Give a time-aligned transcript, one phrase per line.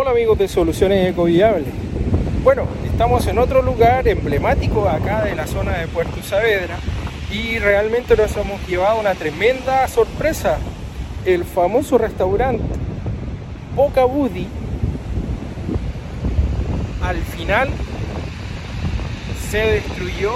[0.00, 1.66] Hola amigos de Soluciones Ecoviables.
[2.44, 6.76] Bueno, estamos en otro lugar emblemático acá de la zona de Puerto Saavedra
[7.32, 10.58] y realmente nos hemos llevado una tremenda sorpresa.
[11.24, 12.62] El famoso restaurante
[13.74, 14.46] Boca Buddy
[17.02, 17.68] al final
[19.50, 20.34] se destruyó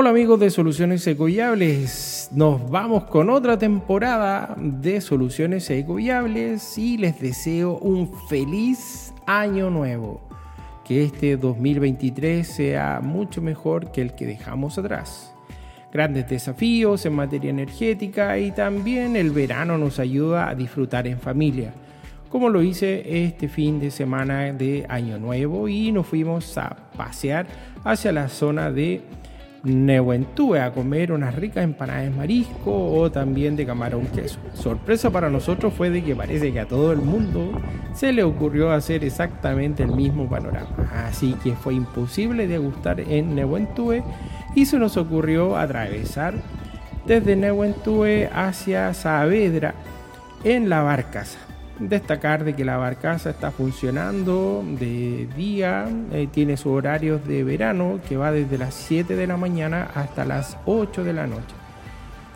[0.00, 7.20] Hola amigos de Soluciones Ecoviables, nos vamos con otra temporada de Soluciones Ecoviables y les
[7.20, 10.26] deseo un feliz año nuevo.
[10.86, 15.34] Que este 2023 sea mucho mejor que el que dejamos atrás.
[15.92, 21.74] Grandes desafíos en materia energética y también el verano nos ayuda a disfrutar en familia,
[22.30, 27.46] como lo hice este fin de semana de Año Nuevo y nos fuimos a pasear
[27.84, 29.02] hacia la zona de
[29.62, 34.38] Nehuentúe a comer unas ricas empanadas de marisco o también de camarón queso.
[34.54, 37.52] Sorpresa para nosotros fue de que parece que a todo el mundo
[37.92, 40.90] se le ocurrió hacer exactamente el mismo panorama.
[41.06, 44.02] Así que fue imposible degustar en Nehuentúe
[44.54, 46.34] y se nos ocurrió atravesar
[47.06, 49.74] desde Nehuentúe hacia Saavedra
[50.42, 51.49] en la barcaza
[51.80, 58.00] destacar de que la barcaza está funcionando de día, eh, tiene sus horarios de verano
[58.08, 61.54] que va desde las 7 de la mañana hasta las 8 de la noche.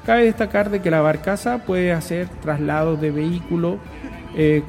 [0.07, 3.77] Cabe destacar de que la barcaza puede hacer traslados de vehículos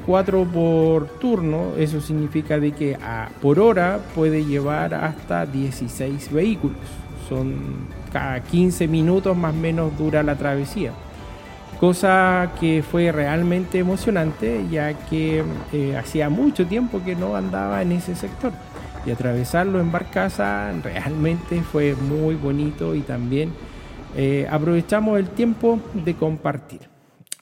[0.06, 6.32] 4 eh, por turno, eso significa de que a, por hora puede llevar hasta 16
[6.32, 6.78] vehículos.
[7.28, 10.92] Son cada 15 minutos más o menos dura la travesía
[11.78, 17.92] cosa que fue realmente emocionante ya que eh, hacía mucho tiempo que no andaba en
[17.92, 18.52] ese sector.
[19.04, 23.52] Y atravesarlo en barcaza realmente fue muy bonito y también
[24.16, 26.80] eh, aprovechamos el tiempo de compartir.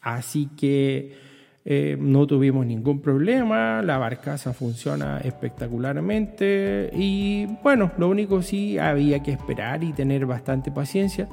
[0.03, 1.25] Así que
[1.65, 9.23] eh, no tuvimos ningún problema, la barcaza funciona espectacularmente y bueno, lo único sí había
[9.23, 11.27] que esperar y tener bastante paciencia,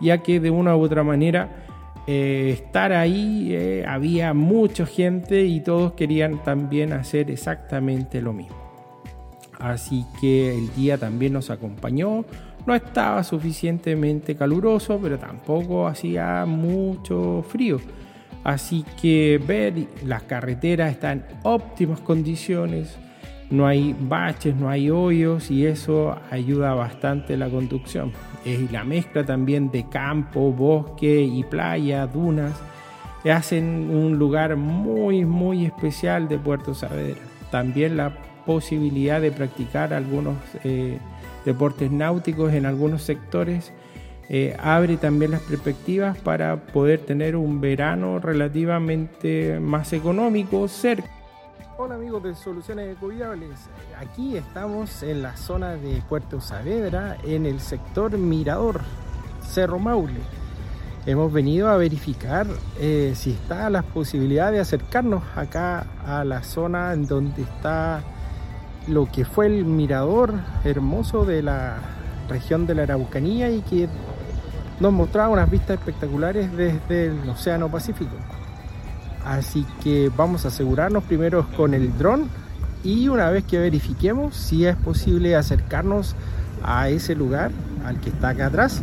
[0.00, 1.66] ya que de una u otra manera
[2.06, 8.56] eh, estar ahí, eh, había mucha gente y todos querían también hacer exactamente lo mismo.
[9.58, 12.24] Así que el día también nos acompañó.
[12.66, 17.78] No estaba suficientemente caluroso, pero tampoco hacía mucho frío.
[18.42, 22.98] Así que ver las carreteras están en óptimas condiciones,
[23.54, 28.12] no hay baches, no hay hoyos y eso ayuda bastante la conducción.
[28.70, 32.52] La mezcla también de campo, bosque y playa, dunas,
[33.24, 37.20] hacen un lugar muy, muy especial de Puerto Saavedra.
[37.50, 38.12] También la
[38.44, 40.98] posibilidad de practicar algunos eh,
[41.44, 43.72] deportes náuticos en algunos sectores
[44.28, 51.10] eh, abre también las perspectivas para poder tener un verano relativamente más económico cerca.
[51.76, 53.58] Hola amigos de Soluciones Ecoviables,
[53.98, 58.80] aquí estamos en la zona de Puerto Saavedra, en el sector Mirador,
[59.42, 60.20] Cerro Maule.
[61.04, 62.46] Hemos venido a verificar
[62.78, 68.04] eh, si está la posibilidad de acercarnos acá a la zona en donde está
[68.86, 71.78] lo que fue el mirador hermoso de la
[72.28, 73.88] región de la Araucanía y que
[74.78, 78.14] nos mostraba unas vistas espectaculares desde el Océano Pacífico.
[79.24, 82.28] Así que vamos a asegurarnos primero con el dron
[82.82, 86.14] y una vez que verifiquemos si es posible acercarnos
[86.62, 87.50] a ese lugar,
[87.84, 88.82] al que está acá atrás,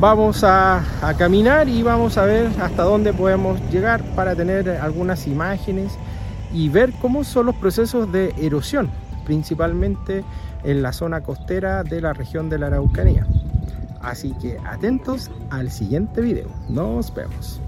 [0.00, 0.82] vamos a,
[1.16, 5.92] caminar y vamos a ver hasta dónde podemos llegar para tener algunas imágenes
[6.52, 8.90] y ver cómo son los procesos de erosión,
[9.24, 10.24] principalmente
[10.64, 13.26] en la zona costera de la región de la Araucanía.
[14.00, 16.48] Así que atentos al siguiente video.
[16.68, 17.60] Nos vemos.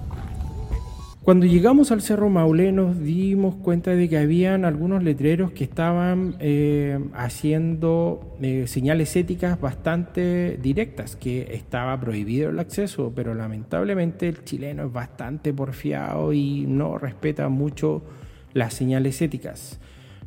[1.29, 6.37] Cuando llegamos al Cerro Maule nos dimos cuenta de que habían algunos letreros que estaban
[6.41, 14.43] eh, haciendo eh, señales éticas bastante directas, que estaba prohibido el acceso, pero lamentablemente el
[14.43, 18.01] chileno es bastante porfiado y no respeta mucho
[18.55, 19.81] las señales éticas.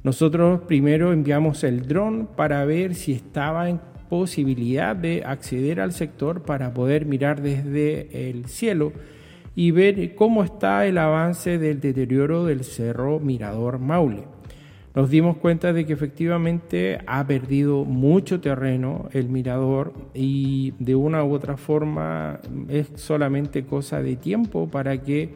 [0.04, 6.44] Nosotros primero enviamos el dron para ver si estaba en posibilidad de acceder al sector
[6.44, 8.94] para poder mirar desde el cielo
[9.56, 14.24] y ver cómo está el avance del deterioro del cerro Mirador Maule.
[14.94, 21.24] nos dimos cuenta de que efectivamente ha perdido mucho terreno el mirador y de una
[21.24, 22.40] u otra forma
[22.70, 25.34] es solamente cosa de tiempo para que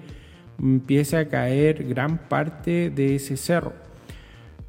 [0.62, 3.74] empiece a caer gran parte de ese cerro.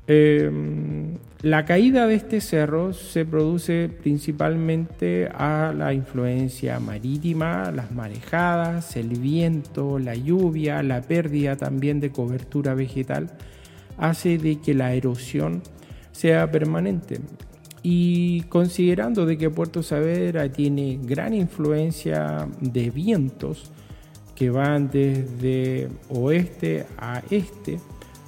[0.06, 1.16] Em,
[1.46, 9.10] la caída de este cerro se produce principalmente a la influencia marítima, las marejadas, el
[9.10, 13.30] viento, la lluvia, la pérdida también de cobertura vegetal
[13.96, 15.62] hace de que la erosión
[16.10, 17.20] sea permanente.
[17.80, 23.70] Y considerando de que Puerto Saavedra tiene gran influencia de vientos
[24.34, 27.78] que van desde oeste a este,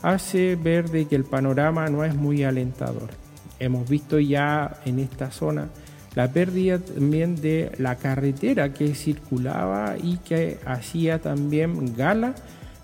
[0.02, 3.10] hace ver de que el panorama no es muy alentador.
[3.58, 5.68] Hemos visto ya en esta zona
[6.14, 12.34] la pérdida también de la carretera que circulaba y que hacía también gala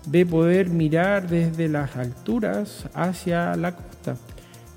[0.05, 4.17] de poder mirar desde las alturas hacia la costa.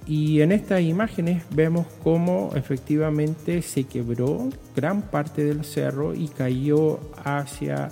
[0.06, 6.98] Y en estas imágenes vemos cómo efectivamente se quebró gran parte del cerro y cayó
[7.22, 7.90] hacia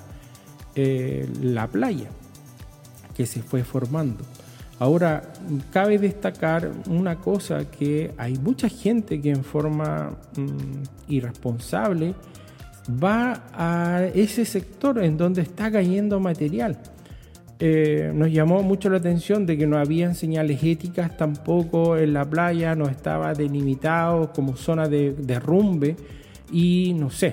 [0.75, 2.08] eh, la playa
[3.17, 4.25] que se fue formando.
[4.79, 5.23] Ahora,
[5.73, 12.15] cabe destacar una cosa, que hay mucha gente que en forma mm, irresponsable
[13.03, 16.79] va a ese sector en donde está cayendo material.
[17.59, 22.27] Eh, nos llamó mucho la atención de que no habían señales éticas tampoco en la
[22.27, 25.97] playa, no estaba delimitado como zona de derrumbe
[26.53, 27.33] y no sé,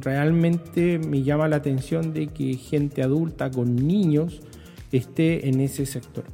[0.00, 4.40] realmente me llama la atención de que gente adulta con niños
[4.98, 6.24] esté en ese sector.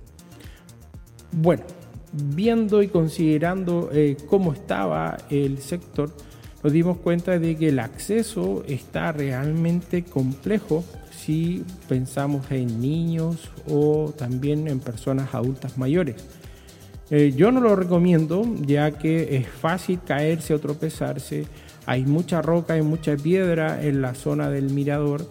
[1.32, 1.64] Bueno,
[2.12, 6.12] viendo y considerando eh, cómo estaba el sector,
[6.62, 14.12] nos dimos cuenta de que el acceso está realmente complejo si pensamos en niños o
[14.16, 16.16] también en personas adultas mayores.
[17.10, 21.44] Eh, yo no lo recomiendo ya que es fácil caerse o tropezarse,
[21.86, 25.26] hay mucha roca y mucha piedra en la zona del mirador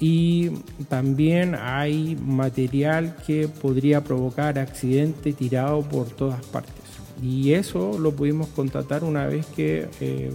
[0.00, 0.50] y
[0.88, 6.74] también hay material que podría provocar accidente tirado por todas partes.
[7.22, 10.30] Y eso lo pudimos constatar una vez que eh,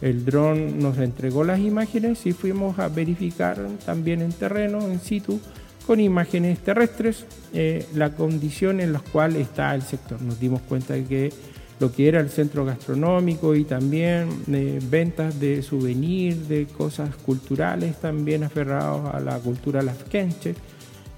[0.00, 5.40] el dron nos entregó las imágenes y fuimos a verificar también en terreno, en situ,
[5.86, 7.24] con imágenes terrestres,
[7.54, 10.20] eh, la condición en la cual está el sector.
[10.20, 11.32] Nos dimos cuenta de que
[11.80, 18.00] lo que era el centro gastronómico y también eh, ventas de souvenirs, de cosas culturales
[18.00, 20.54] también aferrados a la cultura lafkenche,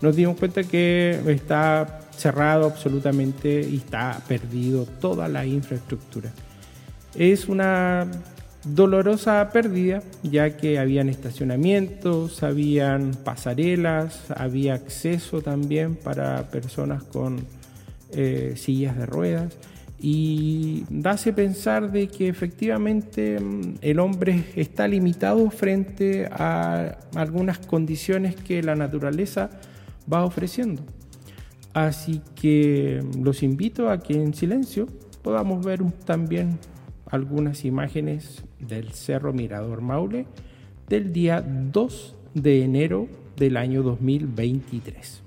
[0.00, 6.30] nos dimos cuenta que está cerrado absolutamente y está perdido toda la infraestructura.
[7.14, 8.06] Es una
[8.64, 17.46] dolorosa pérdida, ya que habían estacionamientos, habían pasarelas, había acceso también para personas con
[18.12, 19.56] eh, sillas de ruedas
[20.06, 28.36] y dace pensar de que efectivamente mm, el hombre está limitado frente a algunas condiciones
[28.36, 29.48] que la naturaleza
[30.12, 30.82] va ofreciendo.
[31.72, 34.88] Así que los invito a que en silencio
[35.22, 36.58] podamos ver también
[37.06, 40.26] algunas imágenes del Cerro Mirador Maule
[40.86, 43.08] del día 2 de enero
[43.38, 45.23] del año 2023.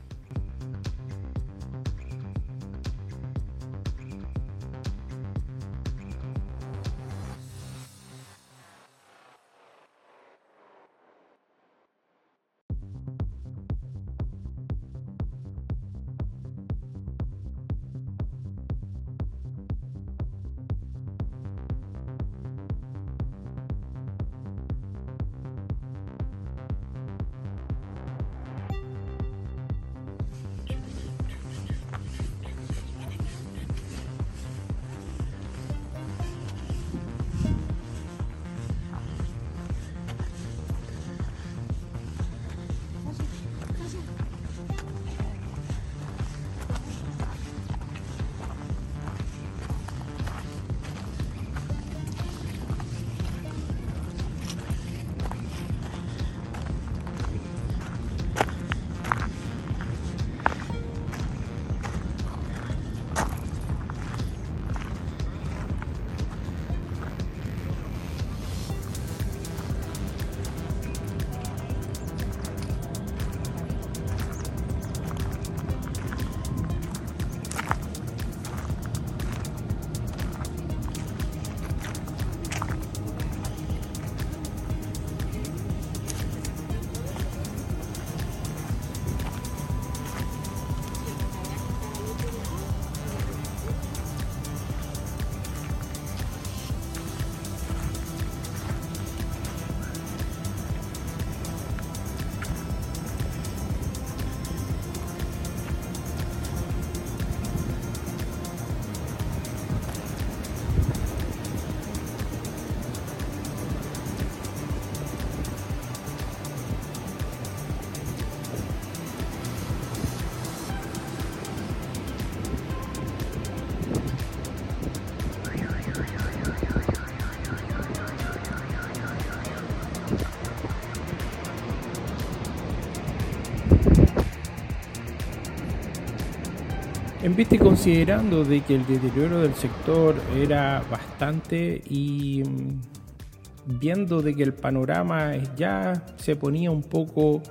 [137.28, 144.22] En vista y considerando de que el deterioro del sector era bastante y mm, viendo
[144.22, 147.44] de que el panorama ya se ponía un poco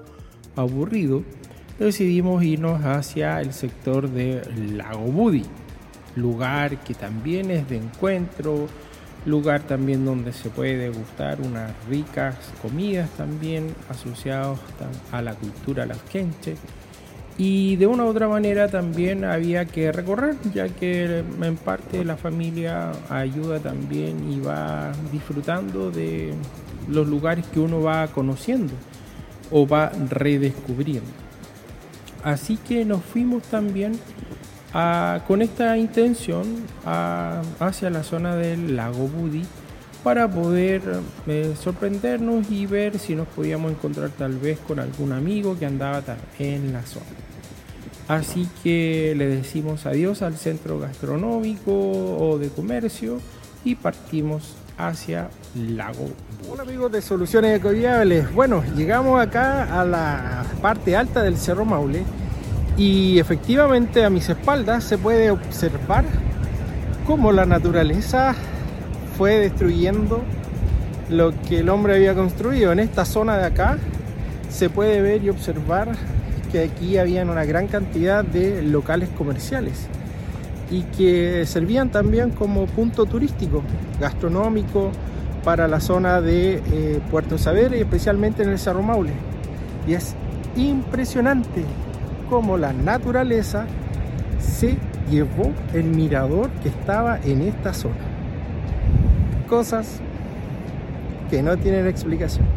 [0.57, 1.25] aburrido,
[1.79, 4.41] decidimos irnos hacia el sector de
[4.73, 5.45] Lago Budi,
[6.15, 8.69] lugar que también es de encuentro,
[9.27, 14.59] lugar también donde se puede degustar unas ricas comidas también asociadas
[15.13, 16.57] a la cultura lasquenche
[17.39, 22.17] y de una u otra manera también había que recorrer, ya que en parte la
[22.17, 26.33] familia ayuda también y va disfrutando de
[26.89, 28.73] los lugares que uno va conociendo
[29.51, 31.11] o va redescubriendo.
[32.25, 33.99] Así que nos fuimos también
[35.27, 36.45] con esta intención
[36.85, 39.43] hacia la zona del lago Budi
[40.03, 40.83] para poder
[41.27, 46.01] eh, sorprendernos y ver si nos podíamos encontrar tal vez con algún amigo que andaba
[46.39, 47.26] en la zona.
[48.09, 53.19] Así que le decimos adiós al centro gastronómico o de comercio
[53.65, 56.11] y partimos hacia Lago.
[56.49, 58.33] Hola amigos de Soluciones Ecoviables.
[58.33, 62.05] Bueno, llegamos acá a la parte alta del Cerro Maule
[62.77, 66.05] y efectivamente a mis espaldas se puede observar
[67.09, 68.37] cómo la naturaleza
[69.19, 70.23] fue destruyendo
[71.11, 72.71] lo que el hombre había construido.
[72.71, 73.79] En esta zona de acá
[74.49, 75.89] se puede ver y observar
[76.47, 79.89] que aquí habían una gran cantidad de locales comerciales
[80.71, 83.63] y que servían también como punto turístico,
[84.01, 84.91] gastronómico
[85.45, 89.13] para la zona de eh, Puerto Saber y especialmente en el Cerro Maule.
[89.87, 90.17] Y es
[90.57, 91.63] impresionante
[92.29, 93.67] cómo la naturaleza
[94.41, 94.77] se
[95.11, 97.95] llevó el mirador que estaba en esta zona.
[99.49, 100.01] Cosas
[101.31, 102.56] que no tienen explicación.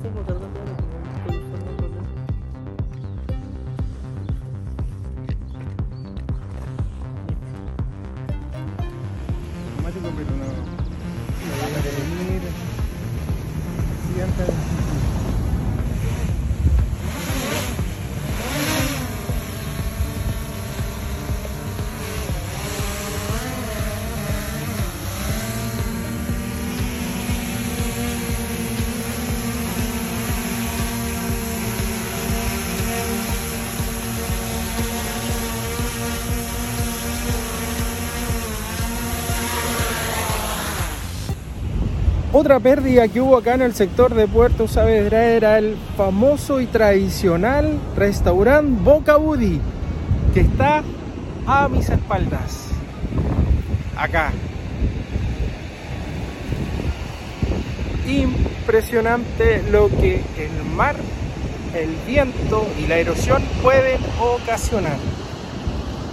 [0.00, 0.37] 最后
[42.40, 46.66] Otra pérdida que hubo acá en el sector de Puerto Saavedra era el famoso y
[46.66, 49.60] tradicional restaurante Boca Budi,
[50.32, 50.84] que está
[51.48, 52.68] a mis espaldas.
[53.96, 54.30] Acá.
[58.06, 60.94] Impresionante lo que el mar,
[61.74, 64.98] el viento y la erosión pueden ocasionar.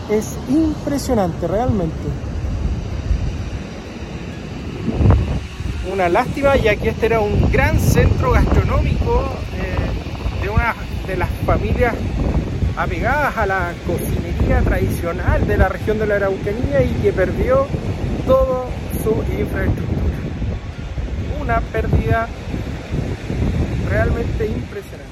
[0.10, 2.35] Es impresionante realmente.
[5.92, 9.24] Una lástima ya que este era un gran centro gastronómico
[9.54, 10.76] eh, de una
[11.08, 11.94] de las familias
[12.76, 17.68] apegadas a la cocinería tradicional de la región de la Araucanía y que perdió
[18.26, 18.66] toda
[19.04, 20.16] su infraestructura.
[21.42, 22.28] Una pérdida
[23.90, 25.06] realmente impresionante.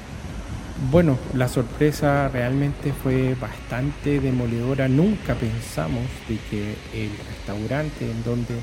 [0.92, 4.88] Bueno, la sorpresa realmente fue bastante demoledora.
[4.88, 8.56] Nunca pensamos de que el restaurante en donde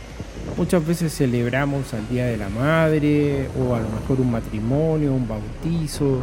[0.56, 5.26] muchas veces celebramos al Día de la Madre o a lo mejor un matrimonio, un
[5.28, 6.22] bautizo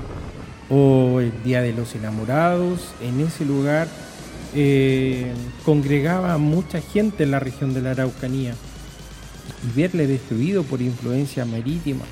[0.69, 3.87] o el Día de los Enamorados, en ese lugar
[4.53, 5.33] eh,
[5.65, 8.53] congregaba mucha gente en la región de la Araucanía.
[9.63, 12.03] Y verle destruido por influencia marítima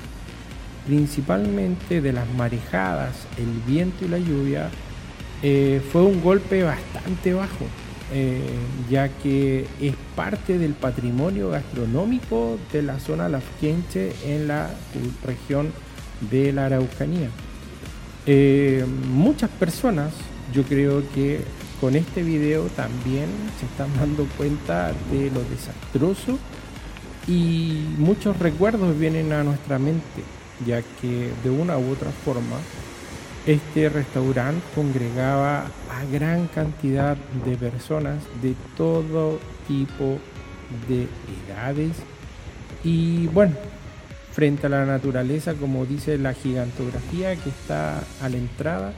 [0.86, 4.70] principalmente de las marejadas, el viento y la lluvia,
[5.42, 7.66] eh, fue un golpe bastante bajo,
[8.12, 8.40] eh,
[8.88, 14.70] ya que es parte del patrimonio gastronómico de la zona Lafquenche en la
[15.24, 15.72] región
[16.30, 17.30] de la Araucanía.
[18.26, 20.12] Eh, muchas personas,
[20.52, 21.40] yo creo que
[21.80, 23.26] con este video también
[23.58, 26.38] se están dando cuenta de lo desastroso
[27.26, 30.22] y muchos recuerdos vienen a nuestra mente,
[30.64, 32.56] ya que de una u otra forma
[33.46, 39.38] este restaurante congregaba a gran cantidad de personas de todo
[39.68, 40.18] tipo
[40.88, 41.06] de
[41.46, 41.92] edades
[42.82, 43.54] y bueno,
[44.32, 48.92] frente a la naturaleza, como dice la gigantografía que está a la entrada,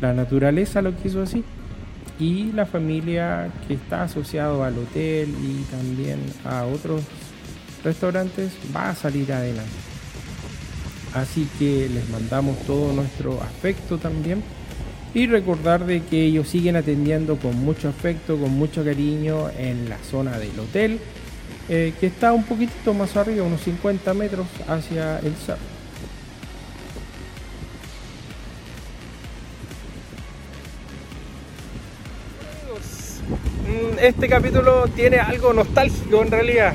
[0.00, 1.44] la naturaleza lo quiso así
[2.18, 7.02] y la familia que está asociado al hotel y también a otros
[7.82, 9.93] restaurantes va a salir adelante.
[11.14, 14.42] Así que les mandamos todo nuestro afecto también
[15.14, 19.98] y recordar de que ellos siguen atendiendo con mucho afecto, con mucho cariño en la
[19.98, 20.98] zona del hotel,
[21.68, 25.60] eh, que está un poquitito más arriba, unos 50 metros hacia el cerro.
[33.68, 36.74] Mm, este capítulo tiene algo nostálgico en realidad.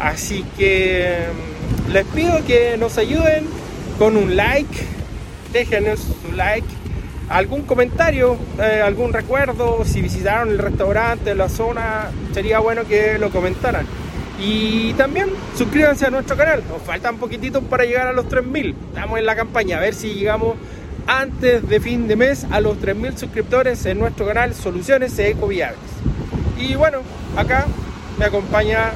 [0.00, 1.26] Así que
[1.88, 3.65] mm, les pido que nos ayuden
[3.98, 4.74] con un like.
[5.52, 6.66] Déjenos su like.
[7.28, 13.30] Algún comentario, eh, algún recuerdo, si visitaron el restaurante, la zona, sería bueno que lo
[13.30, 13.84] comentaran.
[14.38, 16.62] Y también suscríbanse a nuestro canal.
[16.68, 18.76] Nos falta un poquitito para llegar a los 3000.
[18.94, 20.56] Estamos en la campaña, a ver si llegamos
[21.08, 25.78] antes de fin de mes a los 3000 suscriptores en nuestro canal Soluciones Ecoviables.
[26.58, 26.98] Y bueno,
[27.36, 27.66] acá
[28.18, 28.92] me acompaña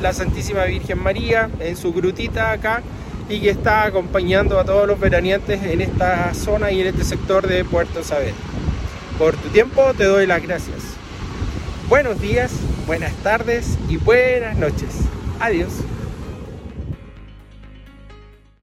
[0.00, 2.82] la Santísima Virgen María en su grutita acá
[3.28, 7.46] y que está acompañando a todos los veraneantes en esta zona y en este sector
[7.46, 8.34] de Puerto Saber.
[9.18, 10.78] Por tu tiempo te doy las gracias.
[11.88, 12.52] Buenos días,
[12.86, 15.02] buenas tardes y buenas noches.
[15.40, 15.72] Adiós.